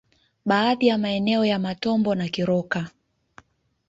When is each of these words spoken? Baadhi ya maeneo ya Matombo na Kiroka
Baadhi 0.45 0.87
ya 0.87 0.97
maeneo 0.97 1.45
ya 1.45 1.59
Matombo 1.59 2.15
na 2.15 2.27
Kiroka 2.29 2.87